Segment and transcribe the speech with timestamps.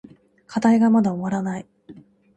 [0.47, 1.67] 課題がまだ終わらない。